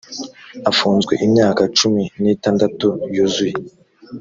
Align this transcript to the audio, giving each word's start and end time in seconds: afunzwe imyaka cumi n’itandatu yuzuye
afunzwe 0.71 1.13
imyaka 1.25 1.61
cumi 1.77 2.03
n’itandatu 2.21 2.87
yuzuye 3.15 3.55